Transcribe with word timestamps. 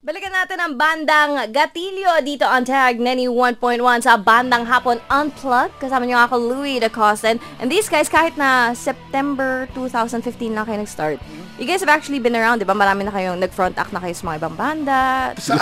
Balikan 0.00 0.32
natin 0.32 0.56
ang 0.56 0.80
bandang 0.80 1.52
Gatilio 1.52 2.24
dito 2.24 2.48
on 2.48 2.64
Tag 2.64 2.96
91.1 2.96 3.60
sa 4.00 4.16
bandang 4.16 4.64
hapon 4.64 4.96
Unplugged. 5.12 5.76
Kasama 5.76 6.08
niyo 6.08 6.16
ako, 6.24 6.40
Louis 6.40 6.80
DeCosten. 6.80 7.36
And 7.60 7.68
these 7.68 7.84
guys, 7.84 8.08
kahit 8.08 8.32
na 8.40 8.72
September 8.72 9.68
2015 9.76 10.56
lang 10.56 10.64
kayo 10.64 10.80
nag-start, 10.80 11.20
you 11.60 11.68
guys 11.68 11.84
have 11.84 11.92
actually 11.92 12.16
been 12.16 12.32
around, 12.32 12.56
di 12.56 12.64
ba? 12.64 12.72
Marami 12.72 13.04
na 13.04 13.12
kayong 13.12 13.44
nag-front 13.44 13.76
act 13.76 13.92
na 13.92 14.00
kayo 14.00 14.16
sa 14.16 14.24
mga 14.24 14.36
ibang 14.40 14.56
banda. 14.56 15.00
Isa 15.36 15.60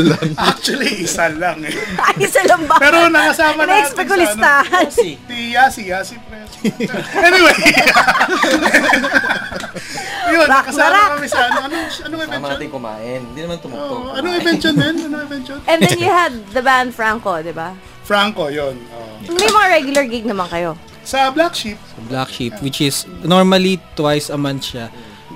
lang. 0.00 0.28
Actually, 0.48 1.04
isa 1.04 1.28
lang 1.36 1.60
eh. 1.68 1.76
Ay, 2.00 2.24
isa 2.24 2.40
lang 2.48 2.64
ba? 2.64 2.80
Pero 2.80 3.12
nakasama 3.12 3.68
natin 3.68 3.92
Na-expect 3.92 4.08
ko 4.08 4.08
sa 4.08 4.16
ano. 4.16 4.24
listahan. 4.24 4.86
Si 4.88 5.08
Yasi, 5.52 5.82
Yasi 5.92 6.16
Press. 6.16 6.48
anyway. 7.20 7.60
Yun, 10.42 10.50
Rock 10.50 10.66
na 10.68 10.86
rock. 10.90 11.10
kami 11.14 11.26
sa 11.26 11.38
ano. 11.46 11.58
Anong, 11.62 11.86
anong 12.02 12.20
event 12.20 12.30
Tama 12.32 12.42
yun? 12.42 12.52
natin 12.58 12.68
kumain. 12.68 13.20
Hindi 13.22 13.40
naman 13.40 13.58
tumugtog. 13.58 14.00
Oh, 14.02 14.16
anong 14.18 14.34
event 14.36 14.60
yun, 14.60 14.74
men? 14.74 14.94
Anong 15.00 15.22
event 15.24 15.44
yun? 15.46 15.58
And 15.66 15.78
then 15.80 15.98
you 15.98 16.10
had 16.10 16.32
the 16.50 16.62
band 16.62 16.90
Franco, 16.92 17.38
di 17.38 17.54
ba? 17.54 17.72
Franco, 18.02 18.50
yun. 18.50 18.74
Oh. 18.90 19.30
May 19.30 19.46
mga 19.46 19.66
regular 19.70 20.04
gig 20.04 20.26
naman 20.26 20.50
kayo. 20.50 20.74
Sa 21.02 21.30
Black 21.30 21.54
Sheep, 21.54 21.78
Black 22.06 22.30
Sheep, 22.30 22.54
which 22.62 22.78
is 22.78 23.06
normally 23.22 23.82
twice 23.94 24.30
a 24.30 24.38
month 24.38 24.70
siya. 24.70 24.86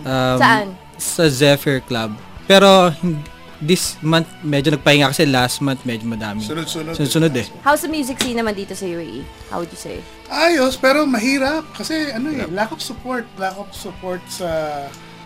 Um, 0.03 0.39
Saan? 0.39 0.67
Sa 0.95 1.27
Zephyr 1.27 1.83
Club. 1.83 2.15
Pero 2.47 2.91
hin- 2.95 3.23
this 3.59 3.97
month, 4.01 4.29
medyo 4.41 4.71
nagpahinga 4.71 5.11
kasi 5.11 5.25
last 5.25 5.61
month 5.61 5.83
medyo 5.83 6.05
madami. 6.05 6.41
sunod-sunod. 6.41 6.93
Sunod-sunod 6.93 7.33
eh. 7.33 7.47
How's 7.61 7.81
the 7.81 7.89
music 7.89 8.19
scene 8.19 8.37
naman 8.37 8.53
dito 8.53 8.73
sa 8.73 8.85
UAE? 8.85 9.25
How 9.49 9.59
would 9.59 9.69
you 9.69 9.79
say? 9.79 10.01
Ayos, 10.27 10.75
pero 10.75 11.05
mahirap. 11.05 11.65
Kasi 11.73 12.11
ano 12.11 12.29
eh, 12.29 12.45
lack 12.49 12.71
of 12.71 12.81
support. 12.81 13.25
Lack 13.37 13.57
of 13.57 13.73
support 13.73 14.21
sa... 14.27 14.49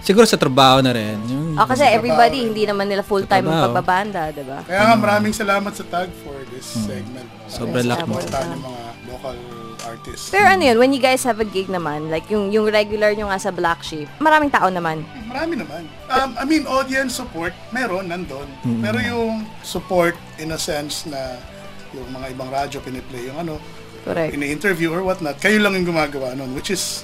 Siguro 0.01 0.24
sa 0.24 0.41
trabaho 0.41 0.80
na 0.80 0.97
rin. 0.97 1.21
Yung, 1.29 1.61
Oh, 1.61 1.69
kasi 1.69 1.85
Sa 1.85 1.93
everybody, 1.93 2.41
trabaho, 2.41 2.48
hindi 2.48 2.62
naman 2.65 2.87
nila 2.88 3.05
full-time 3.05 3.45
ang 3.45 3.52
trabaho. 3.52 3.69
pagbabanda, 3.77 4.21
di 4.33 4.45
ba? 4.49 4.65
Kaya 4.65 4.80
nga 4.88 4.97
maraming 4.97 5.35
salamat 5.37 5.73
sa 5.76 5.85
tag 5.85 6.09
for 6.24 6.41
this 6.49 6.65
segment. 6.65 7.29
Sobrang 7.47 7.85
luck 7.85 8.09
mo. 8.09 8.16
yung 8.16 8.65
mga 8.65 8.82
local 9.07 9.37
artists. 9.91 10.30
Pero 10.30 10.46
ano 10.46 10.63
yun, 10.63 10.77
when 10.79 10.95
you 10.95 11.02
guys 11.02 11.27
have 11.27 11.43
a 11.43 11.49
gig 11.49 11.66
naman, 11.66 12.09
like 12.09 12.30
yung 12.30 12.55
yung 12.55 12.71
regular 12.71 13.10
nyo 13.15 13.27
nga 13.27 13.38
sa 13.43 13.51
Black 13.51 13.83
Sheep, 13.83 14.07
maraming 14.23 14.51
tao 14.55 14.71
naman. 14.71 15.02
Marami 15.27 15.59
naman. 15.59 15.82
Um, 16.07 16.30
I 16.38 16.45
mean, 16.47 16.65
audience 16.71 17.19
support, 17.19 17.55
meron, 17.74 18.10
nandun. 18.10 18.47
Pero 18.82 18.99
yung 19.02 19.47
support 19.66 20.15
in 20.38 20.55
a 20.55 20.60
sense 20.60 21.07
na 21.07 21.38
yung 21.91 22.07
mga 22.15 22.27
ibang 22.35 22.51
radyo 22.51 22.79
piniplay 22.79 23.27
yung 23.27 23.38
ano, 23.43 23.59
Correct. 24.07 24.32
ini-interview 24.32 24.95
or 24.95 25.02
whatnot, 25.02 25.37
kayo 25.43 25.59
lang 25.59 25.74
yung 25.74 25.91
gumagawa 25.91 26.32
nun, 26.38 26.54
which 26.54 26.71
is 26.71 27.02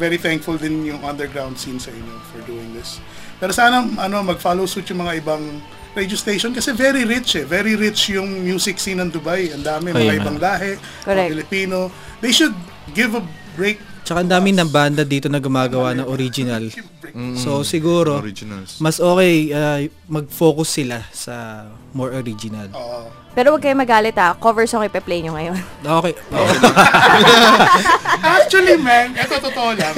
very 0.00 0.16
thankful 0.16 0.56
din 0.56 0.88
yung 0.88 1.04
underground 1.04 1.60
scene 1.60 1.76
sa 1.76 1.92
inyo 1.92 2.16
for 2.32 2.40
doing 2.48 2.72
this. 2.72 2.96
Pero 3.36 3.52
sana 3.52 3.84
ano, 3.84 4.24
mag-follow 4.24 4.64
suit 4.64 4.88
yung 4.88 5.04
mga 5.04 5.20
ibang 5.20 5.60
radio 5.92 6.16
station 6.16 6.56
kasi 6.56 6.72
very 6.72 7.04
rich 7.04 7.36
eh. 7.36 7.44
Very 7.44 7.76
rich 7.76 8.08
yung 8.16 8.40
music 8.40 8.80
scene 8.80 8.96
ng 9.04 9.12
Dubai. 9.12 9.52
Ang 9.52 9.60
dami, 9.60 9.92
mga 9.92 10.24
ibang 10.24 10.40
lahi, 10.40 10.80
Correct. 11.04 11.28
mga 11.28 11.30
Filipino. 11.36 11.78
They 12.24 12.32
should 12.32 12.56
give 12.96 13.12
a 13.12 13.22
break. 13.58 13.76
Tsaka 14.10 14.26
ang 14.26 14.32
dami 14.42 14.50
ng 14.50 14.66
banda 14.74 15.06
dito 15.06 15.30
na 15.30 15.38
gumagawa 15.38 15.94
ng 15.94 16.02
original. 16.10 16.66
So 17.38 17.62
siguro, 17.62 18.18
Originals. 18.18 18.82
mas 18.82 18.98
okay 18.98 19.54
uh, 19.54 19.86
mag-focus 20.10 20.82
sila 20.82 20.98
sa 21.14 21.62
more 21.94 22.10
original. 22.18 22.66
Oo. 22.74 23.06
Pero 23.30 23.54
huwag 23.54 23.62
kayo 23.62 23.78
magalit 23.78 24.18
ha, 24.18 24.34
cover 24.34 24.66
song 24.66 24.82
ipe-play 24.82 25.22
nyo 25.22 25.38
ngayon. 25.38 25.54
Okay. 26.02 26.14
Actually, 28.20 28.76
man, 28.82 29.14
ito 29.14 29.38
totoo 29.38 29.78
lang. 29.78 29.94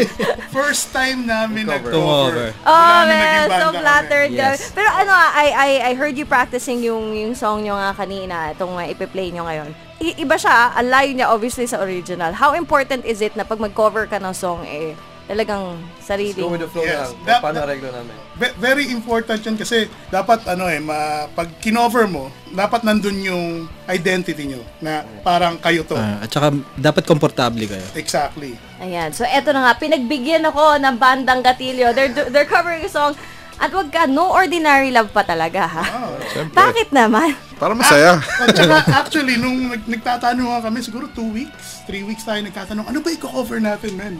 First 0.52 0.92
time 0.92 1.24
namin 1.24 1.64
Cover. 1.64 1.88
nag-cover. 1.88 2.48
Cover. 2.52 2.68
Oh 2.68 2.76
Wala 2.76 3.08
man, 3.08 3.48
so 3.48 3.66
flattered. 3.72 4.30
Yes. 4.30 4.70
Pero 4.76 4.88
ano, 4.92 5.12
I, 5.12 5.48
I, 5.56 5.70
I 5.88 5.92
heard 5.96 6.20
you 6.20 6.28
practicing 6.28 6.84
yung, 6.84 7.16
yung 7.16 7.32
song 7.32 7.64
nyo 7.64 7.74
nga 7.74 7.96
kanina, 7.96 8.52
itong 8.52 8.76
uh, 8.76 8.84
ipe-play 8.84 9.32
nyo 9.32 9.48
ngayon. 9.48 9.72
I- 10.02 10.18
iba 10.18 10.34
siya, 10.34 10.74
ang 10.74 10.90
layo 10.90 11.10
niya 11.14 11.26
obviously 11.30 11.64
sa 11.64 11.78
original. 11.78 12.34
How 12.34 12.52
important 12.52 13.06
is 13.06 13.22
it 13.22 13.32
na 13.34 13.46
pag 13.46 13.58
mag-cover 13.58 14.01
ka 14.04 14.16
ng 14.16 14.32
song, 14.32 14.62
eh, 14.62 14.92
talagang 15.22 15.78
sarili? 15.98 16.36
Go 16.36 16.50
with 16.50 16.60
the 16.60 16.68
flow 16.68 16.82
Yes. 16.82 17.08
lang. 17.08 17.24
That- 17.24 17.40
Paano 17.40 17.62
reglo 17.62 17.88
namin? 17.88 18.14
Ve- 18.34 18.56
very 18.58 18.90
important 18.90 19.38
yun 19.40 19.54
kasi 19.54 19.86
dapat 20.08 20.44
ano 20.46 20.66
eh, 20.66 20.76
ma, 20.76 20.98
pag 21.28 21.48
kinover 21.58 22.04
mo, 22.04 22.26
dapat 22.48 22.82
nandun 22.82 23.22
yung 23.22 23.44
identity 23.86 24.44
nyo 24.46 24.60
na 24.78 25.04
parang 25.22 25.56
kayo 25.56 25.82
to. 25.82 25.94
Ah, 25.94 26.20
at 26.20 26.28
saka 26.28 26.50
dapat 26.74 27.04
komportable 27.04 27.64
kayo. 27.64 27.86
Exactly. 27.94 28.58
Ayan. 28.78 29.10
So, 29.10 29.22
eto 29.22 29.50
na 29.50 29.62
nga. 29.62 29.78
Pinagbigyan 29.78 30.42
ako 30.42 30.76
ng 30.76 30.96
bandang 30.96 31.40
Gatilio. 31.40 31.92
They're, 31.92 32.10
they're 32.28 32.48
covering 32.48 32.82
a 32.82 32.90
song. 32.90 33.14
At 33.56 33.70
wag 33.70 33.88
ka, 33.88 34.10
no 34.10 34.26
ordinary 34.28 34.90
love 34.90 35.14
pa 35.14 35.22
talaga, 35.22 35.70
ha? 35.70 35.84
Siyempre. 36.26 36.50
Bakit 36.52 36.88
naman? 36.90 37.30
Para 37.62 37.78
masaya. 37.78 38.18
At 38.42 38.58
saka 38.58 38.82
actually, 38.90 39.38
nung 39.38 39.70
nag, 39.70 39.86
nagtatanong 39.86 40.50
nga 40.50 40.60
kami, 40.66 40.82
siguro 40.82 41.06
two 41.14 41.30
weeks, 41.30 41.86
three 41.86 42.02
weeks 42.02 42.26
tayo 42.26 42.42
nagtatanong, 42.42 42.90
ano 42.90 42.98
ba 42.98 43.14
i-cover 43.14 43.62
natin, 43.62 43.94
man? 43.94 44.18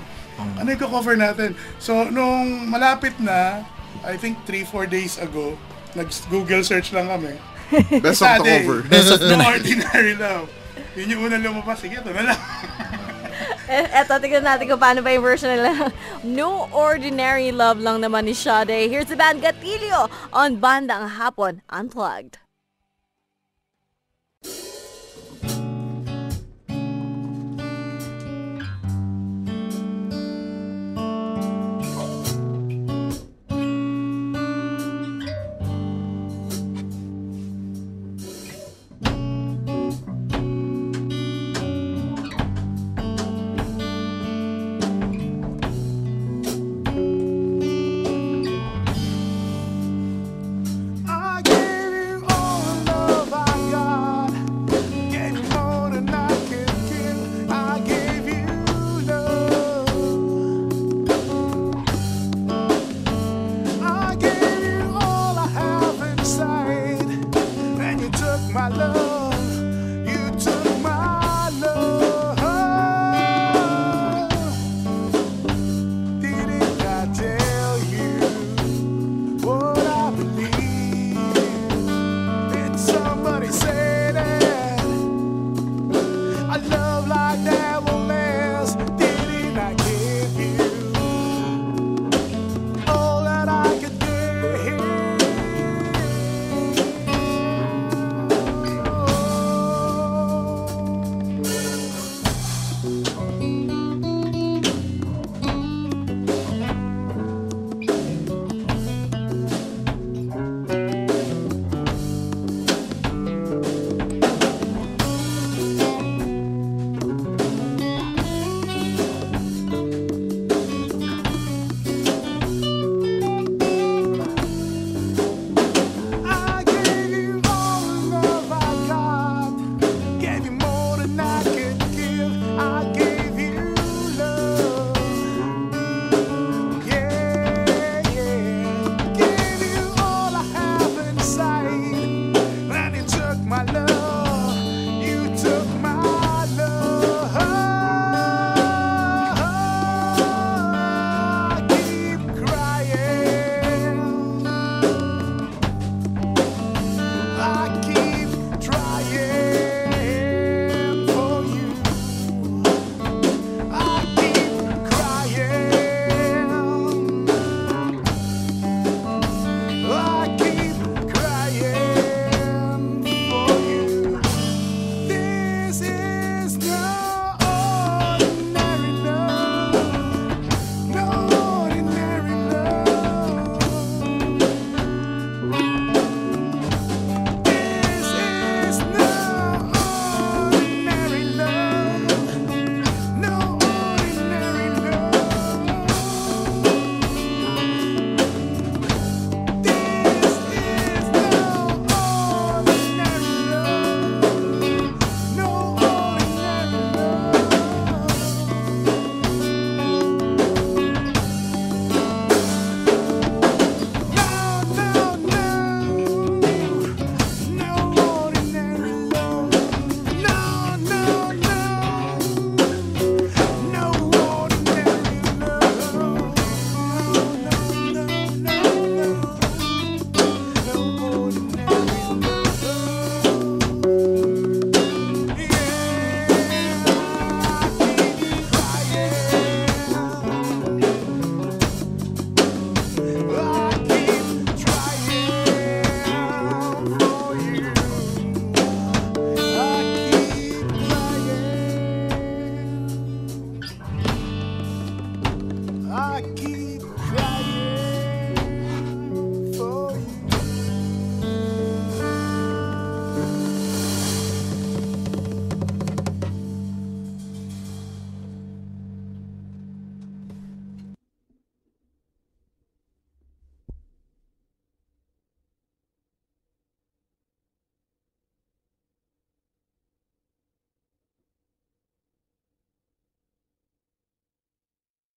Ano 0.62 0.70
i-cover 0.70 1.18
natin? 1.18 1.58
So, 1.82 2.06
nung 2.06 2.70
malapit 2.70 3.18
na, 3.18 3.66
I 4.06 4.14
think 4.14 4.38
three, 4.46 4.62
four 4.62 4.86
days 4.86 5.18
ago, 5.18 5.58
nag-Google 5.98 6.62
search 6.62 6.94
lang 6.94 7.10
kami. 7.10 7.34
Best 7.98 8.22
of 8.22 8.46
the 8.46 8.46
Saturday, 8.46 8.62
cover. 8.62 8.86
No 9.26 9.42
Ordinary 9.42 10.14
Love. 10.14 10.46
Yun 10.94 11.06
yung 11.10 11.20
unang 11.26 11.42
lumabas. 11.42 11.82
Sige, 11.82 11.98
ito 11.98 12.14
na 12.14 12.30
lang. 12.30 12.40
Eh, 13.72 14.04
Eto, 14.04 14.20
tignan 14.20 14.44
natin 14.44 14.68
kung 14.68 14.76
paano 14.76 15.00
ba 15.00 15.08
yung 15.14 15.24
version 15.24 15.48
nila. 15.48 15.88
No 16.22 16.68
ordinary 16.76 17.50
love 17.50 17.80
lang 17.80 18.04
naman 18.04 18.28
ni 18.28 18.36
Sade. 18.36 18.86
Here's 18.86 19.08
the 19.08 19.16
band 19.16 19.40
Gatilio 19.40 20.12
on 20.30 20.60
Bandang 20.60 21.16
Hapon 21.16 21.64
Unplugged. 21.72 22.42